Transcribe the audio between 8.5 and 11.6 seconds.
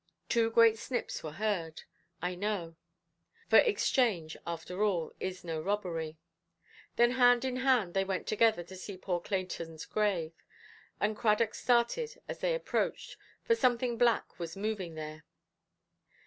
to see poor Claytonʼs grave, and Cradock